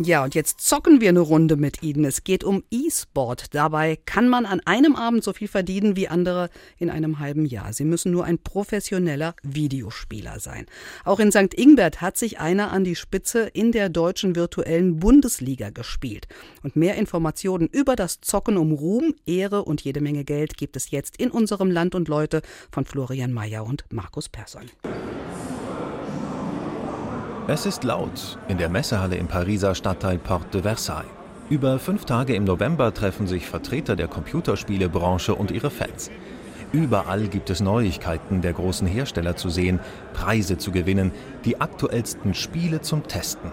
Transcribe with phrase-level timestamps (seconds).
[0.00, 2.04] Ja, und jetzt zocken wir eine Runde mit Ihnen.
[2.04, 3.52] Es geht um E-Sport.
[3.52, 7.72] Dabei kann man an einem Abend so viel verdienen wie andere in einem halben Jahr.
[7.72, 10.66] Sie müssen nur ein professioneller Videospieler sein.
[11.04, 11.52] Auch in St.
[11.52, 16.28] Ingbert hat sich einer an die Spitze in der deutschen virtuellen Bundesliga gespielt.
[16.62, 20.92] Und mehr Informationen über das Zocken um Ruhm, Ehre und jede Menge Geld gibt es
[20.92, 24.70] jetzt in unserem Land und Leute von Florian Mayer und Markus Persson.
[27.50, 31.08] Es ist laut in der Messehalle im Pariser Stadtteil Porte de Versailles.
[31.48, 36.10] Über fünf Tage im November treffen sich Vertreter der Computerspielebranche und ihre Fans.
[36.72, 39.80] Überall gibt es Neuigkeiten der großen Hersteller zu sehen,
[40.12, 41.10] Preise zu gewinnen,
[41.46, 43.50] die aktuellsten Spiele zum Testen.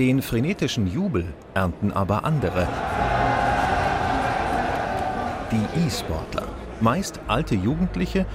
[0.00, 2.66] Den frenetischen Jubel ernten aber andere.
[5.52, 6.48] Die E-Sportler,
[6.80, 8.26] meist alte Jugendliche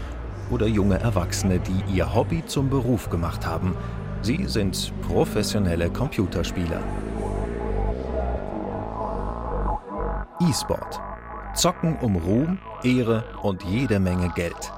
[0.49, 3.75] oder junge Erwachsene, die ihr Hobby zum Beruf gemacht haben.
[4.25, 6.81] Sie sind professionelle Computerspieler.
[10.41, 10.99] E-Sport.
[11.53, 14.73] Zocken um Ruhm, Ehre und jede Menge Geld.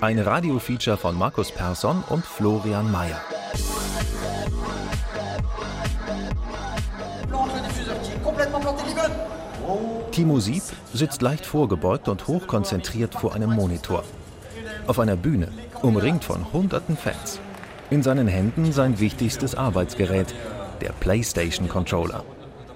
[0.00, 3.20] Ein Radiofeature von Markus Persson und Florian Mayer.
[10.10, 14.02] Timo Sieb sitzt leicht vorgebeugt und hochkonzentriert vor einem Monitor.
[14.88, 17.38] Auf einer Bühne, umringt von hunderten Fans.
[17.90, 20.34] In seinen Händen sein wichtigstes Arbeitsgerät,
[20.80, 22.24] der PlayStation Controller.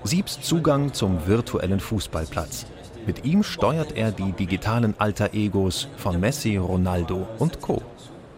[0.05, 2.67] Siebs Zugang zum virtuellen Fußballplatz.
[3.07, 7.81] Mit ihm steuert er die digitalen Alter Egos von Messi, Ronaldo und Co.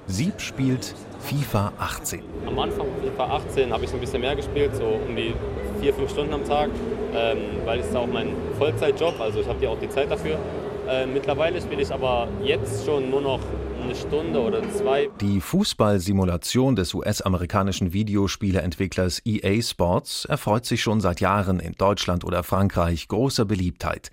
[0.07, 2.23] Sieb spielt FIFA 18.
[2.47, 5.34] Am Anfang FIFA 18 habe ich so ein bisschen mehr gespielt, so um die
[5.81, 6.71] vier, fünf Stunden am Tag,
[7.15, 10.39] ähm, weil es ist auch mein Vollzeitjob, also ich habe ja auch die Zeit dafür.
[10.91, 13.41] Äh, mittlerweile spiele ich aber jetzt schon nur noch
[13.81, 15.09] eine Stunde oder zwei.
[15.21, 22.43] Die Fußballsimulation des US-amerikanischen Videospieleentwicklers EA Sports erfreut sich schon seit Jahren in Deutschland oder
[22.43, 24.11] Frankreich großer Beliebtheit.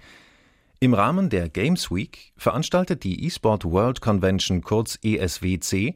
[0.80, 5.96] Im Rahmen der Games Week veranstaltet die eSport World Convention kurz ESWC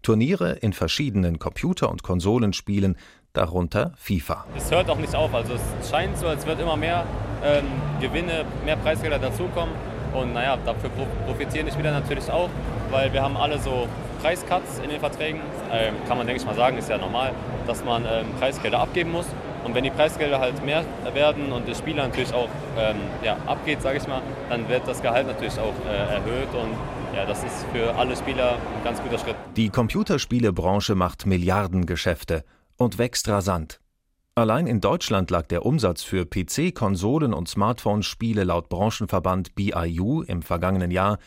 [0.00, 2.96] Turniere in verschiedenen Computer- und Konsolenspielen,
[3.34, 4.46] darunter FIFA.
[4.56, 7.06] Es hört auch nicht auf, also es scheint so, als wird immer mehr
[7.44, 7.64] ähm,
[8.00, 9.74] Gewinne, mehr Preisgelder dazukommen.
[10.14, 10.90] Und naja, dafür
[11.26, 12.50] profitieren die Spieler natürlich auch,
[12.90, 13.88] weil wir haben alle so
[14.20, 15.40] Preiscuts in den Verträgen.
[15.72, 17.32] Ähm, kann man, denke ich mal, sagen, ist ja normal,
[17.66, 19.26] dass man ähm, Preisgelder abgeben muss.
[19.64, 20.84] Und wenn die Preisgelder halt mehr
[21.14, 25.02] werden und der Spieler natürlich auch ähm, ja, abgeht, sage ich mal, dann wird das
[25.02, 26.74] Gehalt natürlich auch äh, erhöht und
[27.14, 29.36] ja, das ist für alle Spieler ein ganz guter Schritt.
[29.56, 32.42] Die Computerspielebranche macht Milliardengeschäfte
[32.76, 33.81] und wächst rasant.
[34.34, 40.40] Allein in Deutschland lag der Umsatz für PC, Konsolen und Smartphone-Spiele laut Branchenverband BIU im
[40.40, 41.18] vergangenen Jahr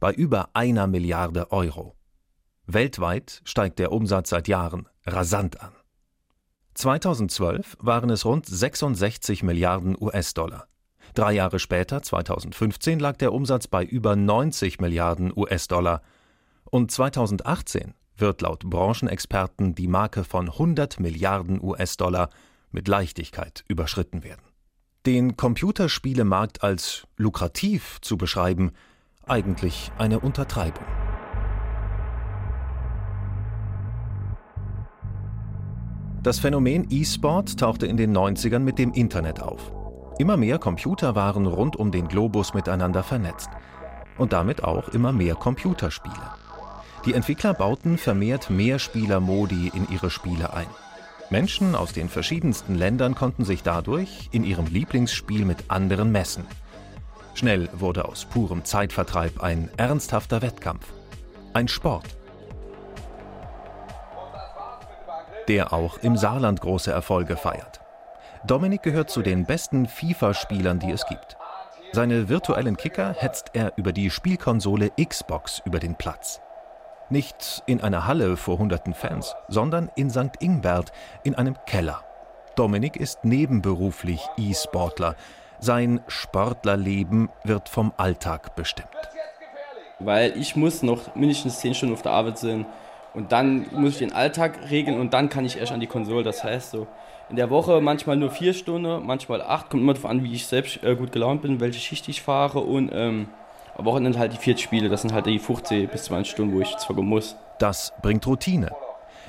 [0.00, 1.96] bei über einer Milliarde Euro.
[2.66, 5.72] Weltweit steigt der Umsatz seit Jahren rasant an.
[6.72, 10.66] 2012 waren es rund 66 Milliarden US-Dollar.
[11.12, 16.00] Drei Jahre später, 2015, lag der Umsatz bei über 90 Milliarden US-Dollar.
[16.64, 22.30] Und 2018 wird laut Branchenexperten die Marke von 100 Milliarden US-Dollar
[22.70, 24.42] mit Leichtigkeit überschritten werden.
[25.06, 28.72] Den Computerspielemarkt als lukrativ zu beschreiben,
[29.24, 30.84] eigentlich eine Untertreibung.
[36.22, 39.70] Das Phänomen E-Sport tauchte in den 90ern mit dem Internet auf.
[40.18, 43.48] Immer mehr Computer waren rund um den Globus miteinander vernetzt.
[44.18, 46.45] Und damit auch immer mehr Computerspiele.
[47.06, 50.66] Die Entwickler bauten vermehrt Mehrspieler-Modi in ihre Spiele ein.
[51.30, 56.46] Menschen aus den verschiedensten Ländern konnten sich dadurch in ihrem Lieblingsspiel mit anderen messen.
[57.34, 60.86] Schnell wurde aus purem Zeitvertreib ein ernsthafter Wettkampf.
[61.52, 62.16] Ein Sport.
[65.48, 67.80] der auch im Saarland große Erfolge feiert.
[68.46, 71.36] Dominik gehört zu den besten FIFA-Spielern, die es gibt.
[71.92, 76.40] Seine virtuellen Kicker hetzt er über die Spielkonsole Xbox über den Platz.
[77.08, 80.32] Nicht in einer Halle vor hunderten Fans, sondern in St.
[80.40, 80.90] Ingbert
[81.22, 82.02] in einem Keller.
[82.56, 85.14] Dominik ist nebenberuflich E-Sportler.
[85.60, 88.88] Sein Sportlerleben wird vom Alltag bestimmt.
[90.00, 92.66] Weil ich muss noch mindestens zehn Stunden auf der Arbeit sein
[93.14, 96.24] und dann muss ich den Alltag regeln und dann kann ich erst an die Konsole.
[96.24, 96.86] Das heißt so,
[97.30, 99.70] in der Woche manchmal nur vier Stunden, manchmal acht.
[99.70, 102.60] Kommt immer darauf an, wie ich selbst äh, gut gelaunt bin, welche Schicht ich fahre.
[102.60, 103.28] Und ähm,
[103.76, 104.88] am Wochenende halt die vier Spiele.
[104.88, 107.36] Das sind halt die 15 bis 20 Stunden, wo ich zocken muss.
[107.58, 108.70] Das bringt Routine.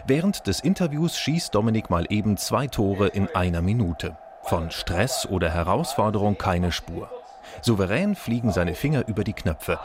[0.05, 4.15] Während des Interviews schießt Dominik mal eben zwei Tore in einer Minute.
[4.43, 7.09] Von Stress oder Herausforderung keine Spur.
[7.61, 9.79] Souverän fliegen seine Finger über die Knöpfe.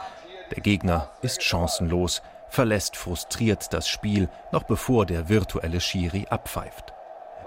[0.54, 6.92] Der Gegner ist chancenlos, verlässt frustriert das Spiel, noch bevor der virtuelle Schiri abpfeift.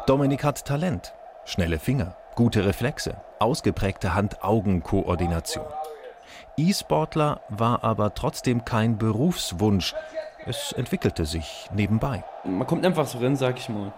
[0.07, 1.13] Dominik hat Talent,
[1.45, 5.65] schnelle Finger, gute Reflexe, ausgeprägte Hand-Augen-Koordination.
[6.57, 9.93] E-Sportler war aber trotzdem kein Berufswunsch.
[10.45, 12.23] Es entwickelte sich nebenbei.
[12.45, 13.91] Man kommt einfach so rein, sag ich mal.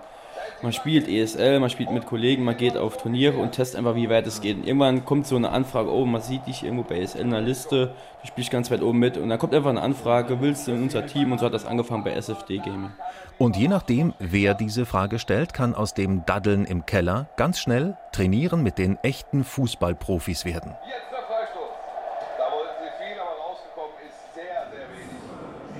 [0.63, 4.09] Man spielt ESL, man spielt mit Kollegen, man geht auf Turniere und testet einfach, wie
[4.09, 4.57] weit es geht.
[4.57, 7.41] Und irgendwann kommt so eine Anfrage, oh, man sieht dich irgendwo bei ESL in der
[7.41, 9.17] Liste, du spielst ganz weit oben mit.
[9.17, 11.31] Und dann kommt einfach eine Anfrage, willst du in unser Team?
[11.31, 12.91] Und so hat das angefangen bei SFD Gaming.
[13.37, 17.95] Und je nachdem, wer diese Frage stellt, kann aus dem Daddeln im Keller ganz schnell
[18.11, 20.73] trainieren mit den echten Fußballprofis werden.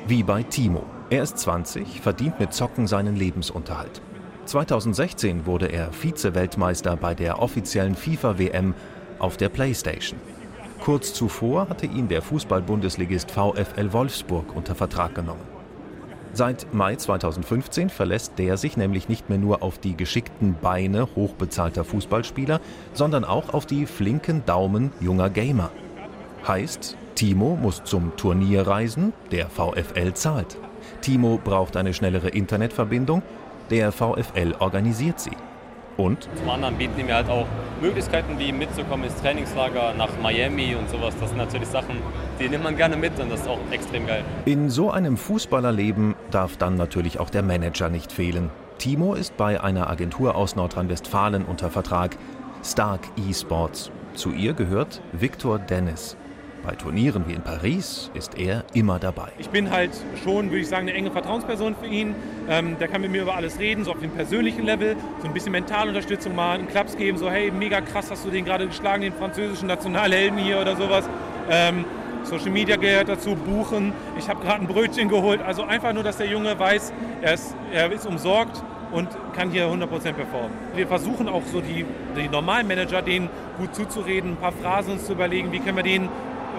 [0.10, 0.86] Wie bei Timo.
[1.10, 4.02] Er ist 20, verdient mit Zocken seinen Lebensunterhalt.
[4.46, 8.74] 2016 wurde er Vize-Weltmeister bei der offiziellen FIFA-WM
[9.20, 10.18] auf der PlayStation.
[10.80, 15.44] Kurz zuvor hatte ihn der Fußball-Bundesligist VfL Wolfsburg unter Vertrag genommen.
[16.32, 21.84] Seit Mai 2015 verlässt der sich nämlich nicht mehr nur auf die geschickten Beine hochbezahlter
[21.84, 22.62] Fußballspieler,
[22.94, 25.70] sondern auch auf die flinken Daumen junger Gamer.
[26.46, 30.58] Heißt, Timo muss zum Turnier reisen, der VfL zahlt.
[31.02, 33.22] Timo braucht eine schnellere Internetverbindung
[33.70, 35.32] der VfL organisiert sie.
[35.98, 36.30] Und?
[36.36, 37.48] Zum anderen bieten mir halt auch
[37.82, 41.16] Möglichkeiten, wie mitzukommen ins Trainingslager nach Miami und sowas.
[41.20, 41.98] Das sind natürlich Sachen,
[42.40, 44.24] die nimmt man gerne mit und das ist auch extrem geil.
[44.46, 48.52] In so einem Fußballerleben darf dann natürlich auch der Manager nicht fehlen.
[48.78, 52.16] Timo ist bei einer Agentur aus Nordrhein-Westfalen unter Vertrag.
[52.64, 53.92] Stark eSports.
[54.14, 56.16] Zu ihr gehört Victor Dennis.
[56.68, 59.30] Bei Turnieren wie in Paris ist er immer dabei.
[59.38, 59.92] Ich bin halt
[60.22, 62.14] schon, würde ich sagen, eine enge Vertrauensperson für ihn.
[62.50, 65.34] Ähm, der kann mit mir über alles reden, so auf dem persönlichen Level, so ein
[65.34, 69.02] bisschen Mentalunterstützung mal, einen Klaps geben, so hey, mega krass hast du den gerade geschlagen,
[69.02, 71.10] den französischen Nationalhelden hier oder sowas.
[71.50, 71.86] Ähm,
[72.24, 73.94] Social Media gehört dazu, buchen.
[74.18, 75.42] Ich habe gerade ein Brötchen geholt.
[75.42, 76.92] Also einfach nur, dass der Junge weiß,
[77.22, 78.62] er ist, er ist umsorgt
[78.92, 80.52] und kann hier 100% performen.
[80.76, 81.86] Wir versuchen auch so die,
[82.18, 85.84] die normalen Manager, denen gut zuzureden, ein paar Phrasen uns zu überlegen, wie können wir
[85.84, 86.10] den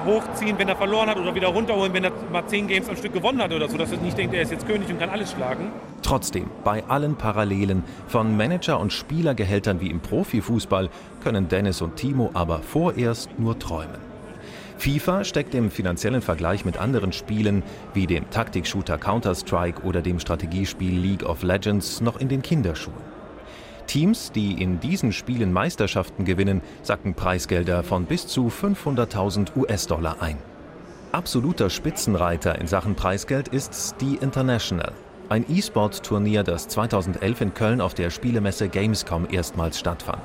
[0.04, 3.12] hochziehen, wenn er verloren hat oder wieder runterholen, wenn er mal zehn Games am Stück
[3.12, 5.32] gewonnen hat oder so, dass er nicht denkt, er ist jetzt König und kann alles
[5.32, 5.70] schlagen.
[6.02, 10.88] Trotzdem, bei allen Parallelen von Manager- und Spielergehältern wie im Profifußball
[11.22, 14.08] können Dennis und Timo aber vorerst nur träumen.
[14.78, 20.96] FIFA steckt im finanziellen Vergleich mit anderen Spielen wie dem Taktikshooter Counter-Strike oder dem Strategiespiel
[20.96, 23.17] League of Legends noch in den Kinderschuhen.
[23.88, 30.38] Teams, die in diesen Spielen Meisterschaften gewinnen, sacken Preisgelder von bis zu 500.000 US-Dollar ein.
[31.10, 34.92] Absoluter Spitzenreiter in Sachen Preisgeld ist die International,
[35.30, 40.22] ein E-Sport-Turnier, das 2011 in Köln auf der Spielemesse Gamescom erstmals stattfand.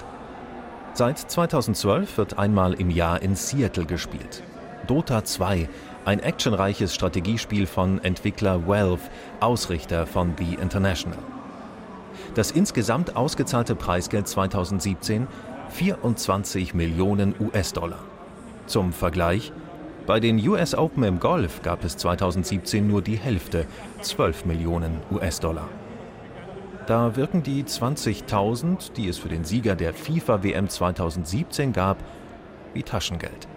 [0.93, 4.43] Seit 2012 wird einmal im Jahr in Seattle gespielt.
[4.87, 5.67] Dota 2,
[6.05, 9.09] ein actionreiches Strategiespiel von Entwickler Valve,
[9.39, 11.17] Ausrichter von The International.
[12.35, 15.27] Das insgesamt ausgezahlte Preisgeld 2017
[15.69, 17.99] 24 Millionen US-Dollar.
[18.65, 19.51] Zum Vergleich,
[20.05, 23.65] bei den US Open im Golf gab es 2017 nur die Hälfte,
[24.01, 25.69] 12 Millionen US-Dollar.
[26.87, 31.97] Da wirken die 20.000, die es für den Sieger der FIFA-WM 2017 gab,
[32.73, 33.47] wie Taschengeld.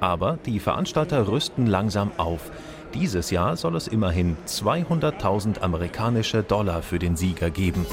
[0.00, 2.52] Aber die Veranstalter rüsten langsam auf.
[3.00, 7.86] Dieses Jahr soll es immerhin 200.000 amerikanische Dollar für den Sieger geben.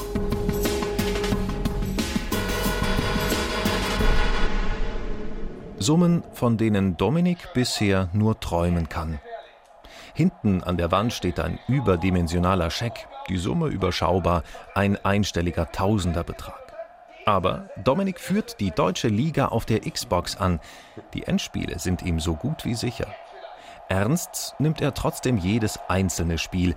[5.78, 9.20] Summen, von denen Dominik bisher nur träumen kann.
[10.12, 14.42] Hinten an der Wand steht ein überdimensionaler Scheck, die Summe überschaubar,
[14.74, 16.74] ein einstelliger Tausenderbetrag.
[17.26, 20.58] Aber Dominik führt die deutsche Liga auf der Xbox an.
[21.14, 23.06] Die Endspiele sind ihm so gut wie sicher.
[23.88, 26.74] Ernst nimmt er trotzdem jedes einzelne Spiel.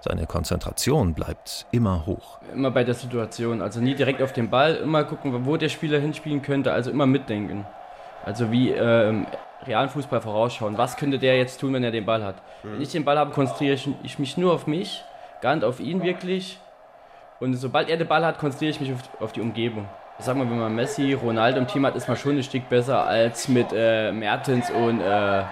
[0.00, 2.38] Seine Konzentration bleibt immer hoch.
[2.52, 5.98] Immer bei der Situation, also nie direkt auf den Ball, immer gucken, wo der Spieler
[6.00, 7.66] hinspielen könnte, also immer mitdenken.
[8.24, 9.26] Also wie ähm,
[9.66, 10.78] realen Fußball vorausschauen.
[10.78, 12.36] Was könnte der jetzt tun, wenn er den Ball hat?
[12.62, 12.74] Mhm.
[12.74, 15.04] Wenn ich den Ball habe, konzentriere ich mich nur auf mich,
[15.40, 16.58] gar nicht auf ihn wirklich.
[17.40, 19.88] Und sobald er den Ball hat, konzentriere ich mich auf, auf die Umgebung.
[20.18, 22.68] Ich sag mal, wenn man Messi, Ronaldo im Team hat, ist man schon ein Stück
[22.68, 25.42] besser als mit äh, Mertens und äh,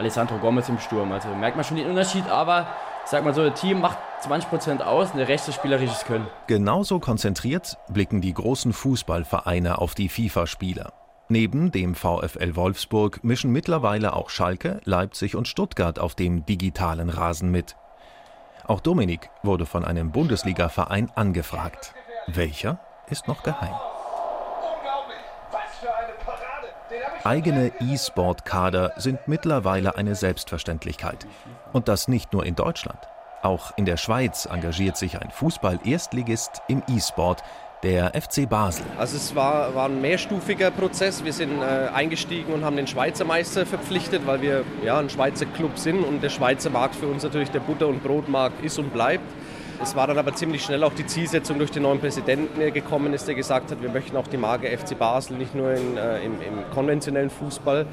[0.00, 1.12] Alessandro Gomez im Sturm.
[1.12, 2.66] Also merkt man schon den Unterschied, aber
[3.04, 6.26] ich sag mal so, das Team macht 20% aus Rest ist spielerisches Können.
[6.46, 10.92] Genauso konzentriert blicken die großen Fußballvereine auf die FIFA-Spieler.
[11.28, 17.50] Neben dem VfL Wolfsburg mischen mittlerweile auch Schalke, Leipzig und Stuttgart auf dem digitalen Rasen
[17.50, 17.76] mit.
[18.66, 21.94] Auch Dominik wurde von einem Bundesliga-Verein angefragt.
[22.26, 23.74] Welcher ist noch geheim.
[24.62, 25.18] Unglaublich!
[25.52, 26.68] Was für eine Parade!
[26.90, 31.26] Den habe ich Eigene E-Sport-Kader sind mittlerweile eine Selbstverständlichkeit.
[31.72, 32.98] Und das nicht nur in Deutschland.
[33.42, 37.42] Auch in der Schweiz engagiert sich ein Fußball-Erstligist im E-Sport,
[37.82, 38.84] der FC Basel.
[38.98, 41.24] Also es war, war ein mehrstufiger Prozess.
[41.24, 45.46] Wir sind äh, eingestiegen und haben den Schweizer Meister verpflichtet, weil wir ja, ein Schweizer
[45.46, 48.92] Club sind und der Schweizer Markt für uns natürlich der Butter- und Brotmarkt ist und
[48.92, 49.24] bleibt.
[49.82, 53.14] Es war dann aber ziemlich schnell auch die Zielsetzung durch den neuen Präsidenten, der gekommen
[53.14, 56.22] ist, der gesagt hat, wir möchten auch die Marke FC Basel nicht nur in, äh,
[56.22, 57.86] im, im, konventionellen Fußball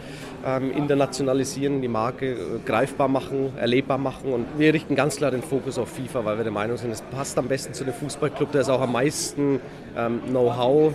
[0.46, 4.34] ähm, internationalisieren, die Marke äh, greifbar machen, erlebbar machen.
[4.34, 7.01] Und wir richten ganz klar den Fokus auf FIFA, weil wir der Meinung sind, es
[7.01, 9.62] passt am besten zu dem Fußballclub, der ist auch am meisten
[9.96, 10.94] ähm, Know-how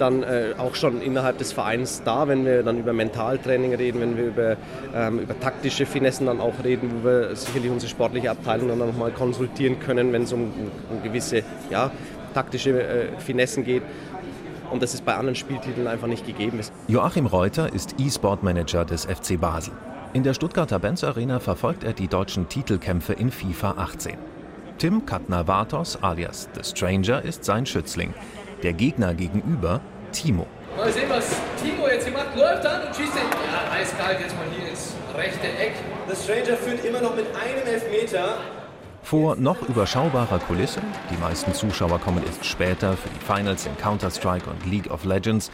[0.00, 4.16] dann äh, auch schon innerhalb des Vereins da, wenn wir dann über Mentaltraining reden, wenn
[4.16, 4.56] wir über,
[4.94, 9.10] ähm, über taktische Finessen dann auch reden, wo wir sicherlich unsere sportliche Abteilung dann nochmal
[9.10, 10.52] konsultieren können, wenn es um,
[10.90, 11.90] um gewisse ja,
[12.34, 13.82] taktische äh, Finessen geht
[14.70, 16.72] und das ist bei anderen Spieltiteln einfach nicht gegeben ist.
[16.88, 19.72] Joachim Reuter ist E-Sport-Manager des FC Basel.
[20.12, 24.16] In der Stuttgarter Benz Arena verfolgt er die deutschen Titelkämpfe in FIFA 18.
[24.78, 28.14] Tim Katner-Vatos alias The Stranger ist sein Schützling.
[28.62, 29.80] Der Gegner gegenüber
[30.12, 30.46] Timo.
[30.76, 31.30] Mal sehen, was
[31.62, 32.36] Timo jetzt hier macht.
[32.36, 33.22] Läuft an und schießt den.
[33.22, 35.74] Ja, eiskalt jetzt mal hier ins rechte Eck.
[36.08, 38.38] The Stranger führt immer noch mit einem Elfmeter.
[39.02, 44.50] Vor noch überschaubarer Kulisse, die meisten Zuschauer kommen erst später für die Finals in Counter-Strike
[44.50, 45.50] und League of Legends,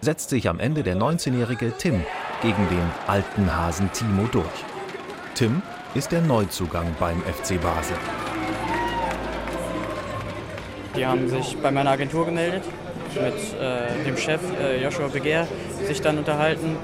[0.00, 2.04] setzt sich am Ende der 19-jährige Tim
[2.42, 4.46] gegen den alten Hasen Timo durch.
[5.34, 5.62] Tim
[5.94, 7.96] ist der Neuzugang beim FC Basel.
[10.96, 12.62] Die haben sich bei meiner Agentur gemeldet,
[13.14, 15.46] mit äh, dem Chef äh, Joshua Begehr
[15.86, 16.76] sich dann unterhalten.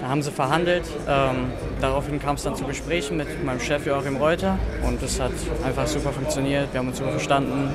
[0.00, 0.84] Da haben sie verhandelt.
[1.08, 5.32] Ähm, daraufhin kam es dann zu Gesprächen mit meinem Chef Joachim Reuter und es hat
[5.64, 6.68] einfach super funktioniert.
[6.72, 7.74] Wir haben uns super verstanden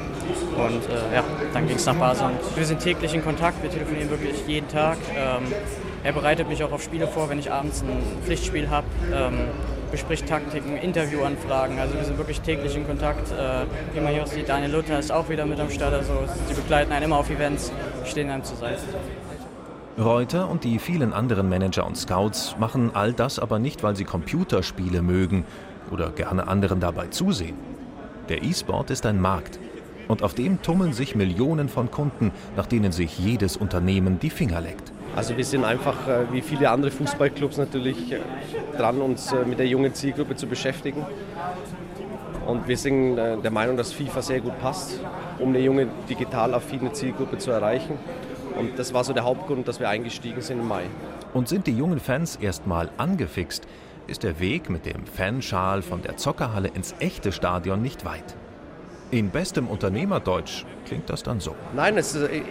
[0.56, 1.24] und äh, ja,
[1.54, 2.30] dann ging es nach Basel.
[2.56, 4.98] Wir sind täglich in Kontakt, wir telefonieren wirklich jeden Tag.
[5.16, 5.52] Ähm,
[6.04, 8.88] er bereitet mich auch auf Spiele vor, wenn ich abends ein Pflichtspiel habe.
[9.14, 9.40] Ähm,
[9.92, 11.80] bespricht Taktiken, Interviewanfragen.
[11.80, 13.32] Also wir sind wirklich täglich in Kontakt.
[13.32, 15.94] Äh, wie man hier auch sieht, Daniel Luther ist auch wieder mit am Start.
[15.94, 16.14] Also
[16.48, 17.72] sie begleiten einen immer auf Events,
[18.06, 18.82] stehen einem zur Seite.
[20.00, 24.06] Reuter und die vielen anderen Manager und Scouts machen all das aber nicht, weil sie
[24.06, 25.46] Computerspiele mögen
[25.92, 27.58] oder gerne anderen dabei zusehen.
[28.30, 29.60] Der E-Sport ist ein Markt
[30.08, 34.62] und auf dem tummeln sich Millionen von Kunden, nach denen sich jedes Unternehmen die Finger
[34.62, 34.91] leckt.
[35.16, 38.20] Also wir sind einfach äh, wie viele andere Fußballclubs natürlich äh,
[38.78, 41.06] dran, uns äh, mit der jungen Zielgruppe zu beschäftigen.
[42.48, 45.00] Und wir sind der Meinung, dass FIFA sehr gut passt,
[45.38, 48.00] um eine junge, digital affine Zielgruppe zu erreichen.
[48.58, 50.84] Und das war so der Hauptgrund, dass wir eingestiegen sind im Mai.
[51.36, 53.68] Und sind die jungen Fans erstmal angefixt,
[54.08, 58.36] ist der Weg mit dem Fanschal von der Zockerhalle ins echte Stadion nicht weit.
[59.12, 61.56] In bestem Unternehmerdeutsch klingt das dann so.
[61.76, 62.42] Nein, es, äh,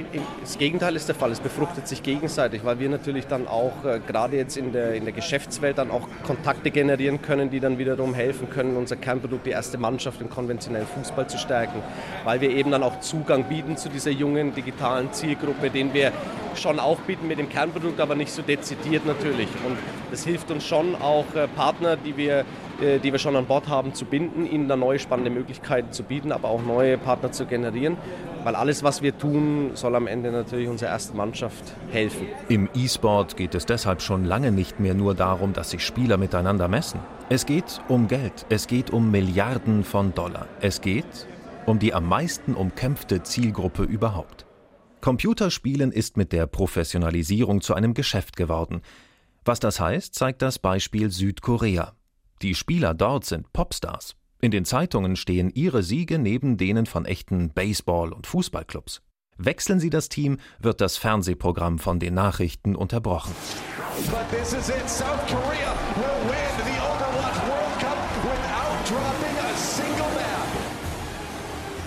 [0.41, 1.31] das Gegenteil ist der Fall.
[1.31, 5.05] Es befruchtet sich gegenseitig, weil wir natürlich dann auch äh, gerade jetzt in der, in
[5.05, 9.51] der Geschäftswelt dann auch Kontakte generieren können, die dann wiederum helfen können, unser Kernprodukt, die
[9.51, 11.83] erste Mannschaft im konventionellen Fußball zu stärken.
[12.25, 16.13] Weil wir eben dann auch Zugang bieten zu dieser jungen digitalen Zielgruppe, den wir
[16.55, 19.49] schon auch bieten mit dem Kernprodukt, aber nicht so dezidiert natürlich.
[19.67, 19.77] Und
[20.11, 22.45] das hilft uns schon auch äh, Partner, die wir
[22.81, 26.33] die wir schon an Bord haben, zu binden, ihnen da neue spannende Möglichkeiten zu bieten,
[26.33, 27.99] aber auch neue Partner zu generieren.
[28.42, 32.26] Weil alles, was wir tun, soll am Ende natürlich unserer ersten Mannschaft helfen.
[32.49, 36.66] Im E-Sport geht es deshalb schon lange nicht mehr nur darum, dass sich Spieler miteinander
[36.68, 37.00] messen.
[37.28, 40.47] Es geht um Geld, es geht um Milliarden von Dollar.
[40.61, 41.26] Es geht
[41.66, 44.47] um die am meisten umkämpfte Zielgruppe überhaupt.
[45.00, 48.82] Computerspielen ist mit der Professionalisierung zu einem Geschäft geworden.
[49.44, 51.92] Was das heißt, zeigt das Beispiel Südkorea.
[52.42, 54.16] Die Spieler dort sind Popstars.
[54.42, 59.02] In den Zeitungen stehen ihre Siege neben denen von echten Baseball- und Fußballclubs.
[59.37, 63.35] Wechseln sie das Team, wird das Fernsehprogramm von den Nachrichten unterbrochen.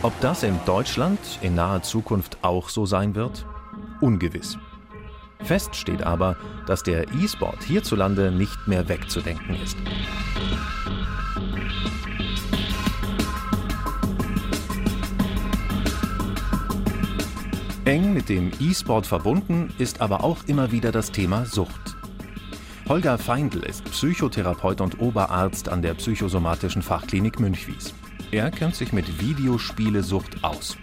[0.04, 3.46] Ob das in Deutschland in naher Zukunft auch so sein wird?
[4.02, 4.58] Ungewiss.
[5.44, 9.78] Fest steht aber, dass der E-Sport hierzulande nicht mehr wegzudenken ist.
[18.24, 21.98] Mit dem E-Sport verbunden ist aber auch immer wieder das Thema Sucht.
[22.88, 27.94] Holger Feindl ist Psychotherapeut und Oberarzt an der psychosomatischen Fachklinik Münchwies.
[28.32, 30.78] Er kennt sich mit Videospielesucht aus.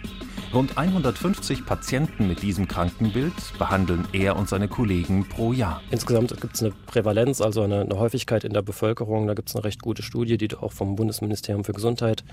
[0.53, 5.81] Rund 150 Patienten mit diesem Krankenbild behandeln er und seine Kollegen pro Jahr.
[5.89, 9.25] Insgesamt gibt es eine Prävalenz, also eine, eine, Häufigkeit in der Bevölkerung.
[9.25, 12.23] Da gibt es eine recht gute Studie, die auch vom Bundesministerium für Gesundheit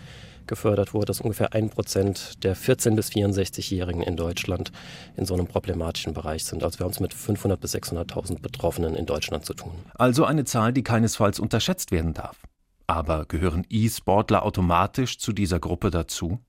[0.48, 4.72] gefördert wurde, dass ungefähr ein Prozent der 14- bis 64-Jährigen in Deutschland
[5.16, 6.64] in so einem problematischen Bereich sind.
[6.64, 9.72] Also wir haben es mit 500.000 bis 600.000 Betroffenen in Deutschland zu tun.
[9.94, 12.38] Also eine Zahl, die keinesfalls unterschätzt werden darf.
[12.86, 16.40] Aber gehören E-Sportler automatisch zu dieser Gruppe dazu?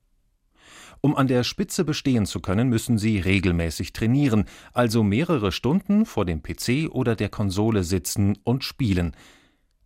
[1.02, 6.26] Um an der Spitze bestehen zu können, müssen sie regelmäßig trainieren, also mehrere Stunden vor
[6.26, 9.16] dem PC oder der Konsole sitzen und spielen.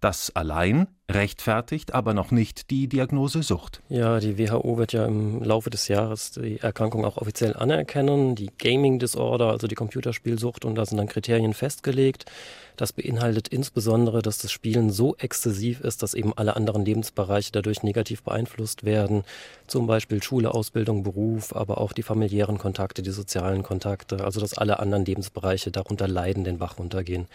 [0.03, 3.81] Das allein rechtfertigt aber noch nicht die Diagnose Sucht.
[3.87, 8.49] Ja, die WHO wird ja im Laufe des Jahres die Erkrankung auch offiziell anerkennen, die
[8.57, 12.25] Gaming Disorder, also die Computerspielsucht, und da sind dann Kriterien festgelegt.
[12.75, 17.81] Das beinhaltet insbesondere, dass das Spielen so exzessiv ist, dass eben alle anderen Lebensbereiche dadurch
[17.81, 19.23] negativ beeinflusst werden.
[19.67, 24.57] Zum Beispiel Schule, Ausbildung, Beruf, aber auch die familiären Kontakte, die sozialen Kontakte, also dass
[24.57, 27.27] alle anderen Lebensbereiche darunter leiden, den Bach runtergehen.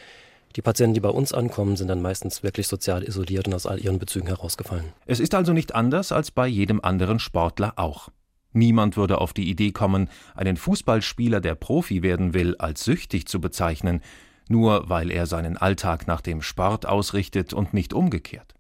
[0.57, 3.79] Die Patienten, die bei uns ankommen, sind dann meistens wirklich sozial isoliert und aus all
[3.81, 4.93] ihren Bezügen herausgefallen.
[5.07, 8.09] Es ist also nicht anders als bei jedem anderen Sportler auch.
[8.53, 13.41] Niemand würde auf die Idee kommen, einen Fußballspieler, der Profi werden will, als süchtig zu
[13.41, 14.01] bezeichnen,
[14.49, 18.55] nur weil er seinen Alltag nach dem Sport ausrichtet und nicht umgekehrt.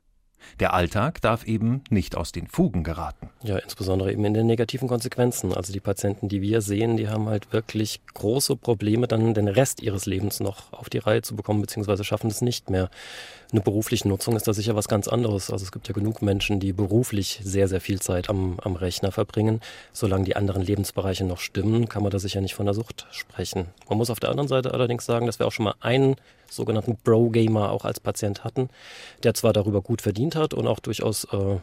[0.61, 3.31] Der Alltag darf eben nicht aus den Fugen geraten.
[3.43, 5.55] Ja, insbesondere eben in den negativen Konsequenzen.
[5.55, 9.83] Also die Patienten, die wir sehen, die haben halt wirklich große Probleme, dann den Rest
[9.83, 12.91] ihres Lebens noch auf die Reihe zu bekommen, beziehungsweise schaffen es nicht mehr.
[13.51, 15.51] Eine berufliche Nutzung ist da sicher was ganz anderes.
[15.51, 19.11] Also es gibt ja genug Menschen, die beruflich sehr, sehr viel Zeit am, am Rechner
[19.11, 19.63] verbringen.
[19.95, 23.69] Solange die anderen Lebensbereiche noch stimmen, kann man da sicher nicht von der Sucht sprechen.
[23.89, 26.17] Man muss auf der anderen Seite allerdings sagen, dass wir auch schon mal einen
[26.51, 28.69] sogenannten Bro-Gamer auch als Patient hatten,
[29.23, 31.57] der zwar darüber gut verdient hat und auch durchaus, äh,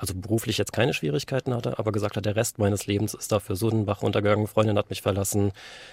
[0.00, 3.54] also beruflich jetzt keine Schwierigkeiten hatte, aber gesagt hat, der Rest meines Lebens ist dafür
[3.54, 5.52] so den Bach runtergegangen, Freundin hat mich verlassen,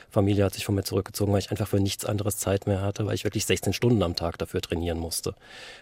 [0.10, 3.06] Familie hat sich von mir zurückgezogen, weil ich einfach für nichts anderes Zeit mehr hatte,
[3.06, 5.36] weil ich wirklich 16 Stunden am Tag dafür trainieren musste.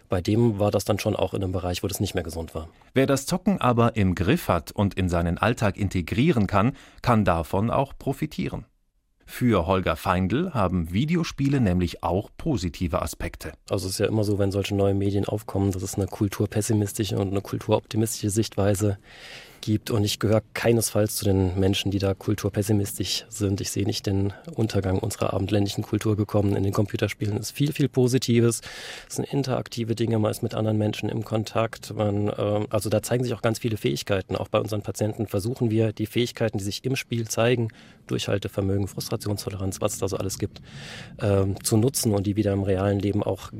[0.10, 2.55] Bei dem war das dann schon auch in einem Bereich, wo das nicht mehr gesund
[2.55, 2.67] war.
[2.94, 7.70] Wer das Zocken aber im Griff hat und in seinen Alltag integrieren kann, kann davon
[7.70, 8.65] auch profitieren.
[9.25, 13.53] Für Holger Feindl haben Videospiele nämlich auch positive Aspekte.
[13.70, 17.17] Also es ist ja immer so, wenn solche neuen Medien aufkommen, dass es eine kulturpessimistische
[17.17, 18.98] und eine kulturoptimistische Sichtweise
[19.62, 19.92] gibt.
[19.92, 23.62] Und ich gehöre keinesfalls zu den Menschen, die da kulturpessimistisch sind.
[23.62, 26.56] Ich sehe nicht den Untergang unserer abendländischen Kultur gekommen.
[26.56, 28.62] In den Computerspielen ist viel, viel Positives.
[29.10, 31.94] Es sind interaktive Dinge, man ist mit anderen Menschen im Kontakt.
[31.96, 34.36] Man, äh, also da zeigen sich auch ganz viele Fähigkeiten.
[34.36, 37.70] Auch bei unseren Patienten versuchen wir, die Fähigkeiten, die sich im Spiel zeigen,
[38.08, 40.62] Durchhaltevermögen, Frustrationstoleranz, was es da so alles gibt,
[41.18, 43.51] äh, zu nutzen und die wieder im realen Leben auch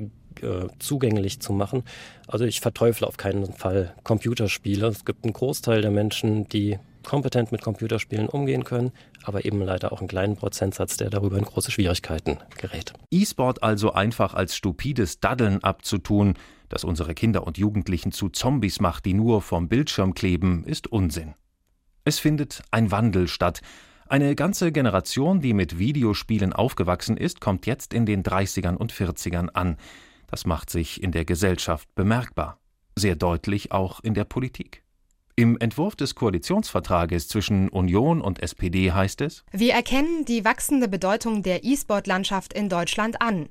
[0.43, 1.84] äh, zugänglich zu machen.
[2.28, 4.88] Also ich verteufle auf keinen Fall Computerspiele.
[4.88, 8.91] Es gibt einen Großteil der Menschen, die kompetent mit Computerspielen umgehen können,
[9.24, 12.93] aber eben leider auch einen kleinen Prozentsatz, der darüber in große Schwierigkeiten gerät.
[13.12, 16.34] E-Sport also einfach als stupides Daddeln abzutun,
[16.67, 21.36] das unsere Kinder und Jugendlichen zu Zombies macht, die nur vom Bildschirm kleben, ist Unsinn.
[22.04, 23.62] Es findet ein Wandel statt.
[24.08, 29.50] Eine ganze Generation, die mit Videospielen aufgewachsen ist, kommt jetzt in den 30ern und 40ern
[29.50, 29.78] an.
[30.36, 32.60] Das macht sich in der Gesellschaft bemerkbar,
[32.98, 34.84] sehr deutlich auch in der Politik.
[35.38, 41.41] Im Entwurf des Koalitionsvertrages zwischen Union und SPD heißt es Wir erkennen die wachsende Bedeutung
[41.41, 43.48] der E-Sport-Landschaft in Deutschland an.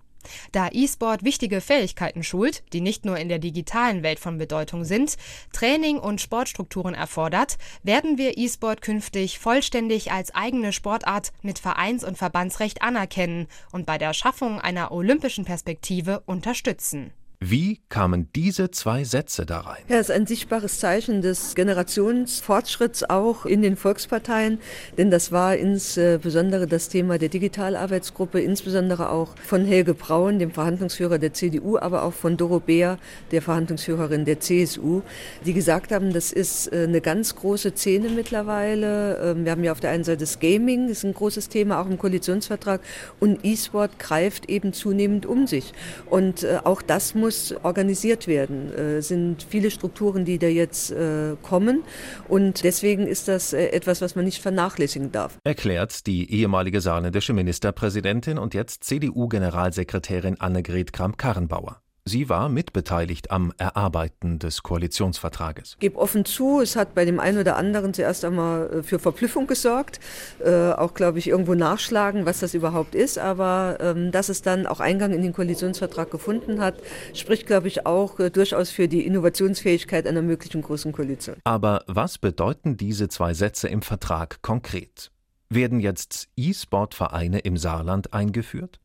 [0.53, 5.17] Da E-Sport wichtige Fähigkeiten schult, die nicht nur in der digitalen Welt von Bedeutung sind,
[5.53, 12.19] Training und Sportstrukturen erfordert, werden wir E-Sport künftig vollständig als eigene Sportart mit Vereins- und
[12.19, 17.13] Verbandsrecht anerkennen und bei der Schaffung einer olympischen Perspektive unterstützen.
[17.41, 19.83] Wie kamen diese zwei Sätze da rein?
[19.89, 24.59] Ja, es ist ein sichtbares Zeichen des Generationsfortschritts auch in den Volksparteien,
[24.97, 31.19] denn das war insbesondere das Thema der Digitalarbeitsgruppe, insbesondere auch von Helge Braun, dem Verhandlungsführer
[31.19, 32.99] der CDU, aber auch von Doro Beer,
[33.31, 35.03] der Verhandlungsführerin der CSU,
[35.45, 39.19] die gesagt haben, das ist äh, eine ganz große Szene mittlerweile.
[39.19, 41.81] Ähm, wir haben ja auf der einen Seite das Gaming, das ist ein großes Thema,
[41.81, 42.81] auch im Koalitionsvertrag,
[43.21, 45.73] und E-Sport greift eben zunehmend um sich.
[46.09, 48.71] Und äh, auch das muss muss organisiert werden.
[48.71, 51.83] Es äh, sind viele Strukturen, die da jetzt äh, kommen.
[52.29, 55.39] Und deswegen ist das äh, etwas, was man nicht vernachlässigen darf.
[55.43, 61.84] Erklärt die ehemalige saarländische Ministerpräsidentin und jetzt CDU-Generalsekretärin Annegret Kramp-Karrenbauer.
[62.07, 65.71] Sie war mitbeteiligt am Erarbeiten des Koalitionsvertrages.
[65.73, 68.99] Ich gebe offen zu, es hat bei dem einen oder anderen zuerst einmal äh, für
[68.99, 70.01] Verblüffung gesorgt,
[70.45, 74.67] äh, auch glaube ich irgendwo nachschlagen, was das überhaupt ist, aber ähm, dass es dann
[74.67, 76.75] auch Eingang in den Koalitionsvertrag gefunden hat,
[77.15, 81.37] spricht glaube ich auch äh, durchaus für die Innovationsfähigkeit einer möglichen großen Koalition.
[81.45, 85.11] Aber was bedeuten diese zwei Sätze im Vertrag konkret?
[85.49, 88.79] Werden jetzt E-Sport-Vereine im Saarland eingeführt?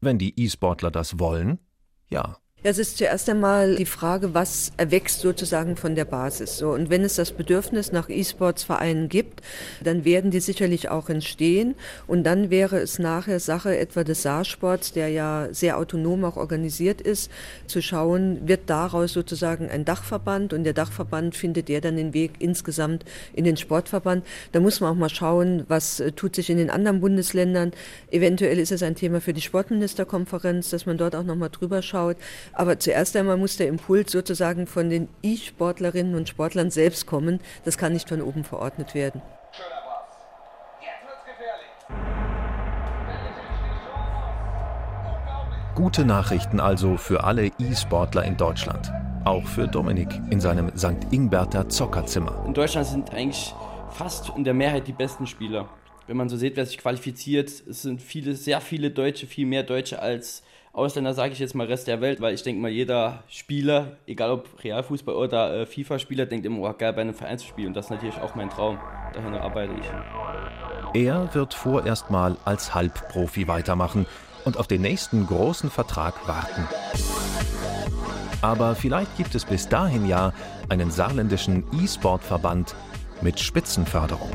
[0.00, 1.58] Wenn die E-Sportler das wollen,
[2.08, 2.40] ja.
[2.64, 6.58] Ja, es ist zuerst einmal die Frage, was erwächst sozusagen von der Basis.
[6.58, 9.42] So, und wenn es das Bedürfnis nach E-Sports-Vereinen gibt,
[9.80, 11.76] dann werden die sicherlich auch entstehen.
[12.08, 17.00] Und dann wäre es nachher Sache etwa des Saarsports, der ja sehr autonom auch organisiert
[17.00, 17.30] ist,
[17.68, 22.32] zu schauen, wird daraus sozusagen ein Dachverband und der Dachverband findet der dann den Weg
[22.40, 24.26] insgesamt in den Sportverband.
[24.50, 27.70] Da muss man auch mal schauen, was äh, tut sich in den anderen Bundesländern.
[28.10, 32.16] Eventuell ist es ein Thema für die Sportministerkonferenz, dass man dort auch nochmal drüber schaut.
[32.52, 37.40] Aber zuerst einmal muss der Impuls sozusagen von den E-Sportlerinnen und Sportlern selbst kommen.
[37.64, 39.22] Das kann nicht von oben verordnet werden.
[45.78, 48.90] Gute Nachrichten also für alle E-Sportler in Deutschland.
[49.24, 51.12] Auch für Dominik in seinem St.
[51.12, 52.42] Ingberter Zockerzimmer.
[52.46, 53.54] In Deutschland sind eigentlich
[53.92, 55.68] fast in der Mehrheit die besten Spieler.
[56.08, 59.62] Wenn man so sieht, wer sich qualifiziert, es sind viele, sehr viele Deutsche, viel mehr
[59.62, 60.42] Deutsche als
[60.78, 64.30] Ausländer, sage ich jetzt mal Rest der Welt, weil ich denke mal, jeder Spieler, egal
[64.30, 67.68] ob Realfußball oder äh, FIFA-Spieler, denkt immer, oh, geil, bei einem Verein zu spielen.
[67.68, 68.78] Und das ist natürlich auch mein Traum.
[69.12, 71.02] Dahin arbeite ich.
[71.02, 74.06] Er wird vorerst mal als Halbprofi weitermachen
[74.44, 76.66] und auf den nächsten großen Vertrag warten.
[78.40, 80.32] Aber vielleicht gibt es bis dahin ja
[80.68, 82.74] einen saarländischen E-Sport-Verband
[83.20, 84.30] mit Spitzenförderung.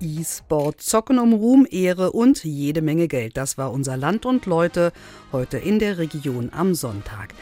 [0.00, 3.36] E-Sport, Zocken um Ruhm, Ehre und jede Menge Geld.
[3.36, 4.92] Das war unser Land und Leute
[5.32, 7.34] heute in der Region am Sonntag.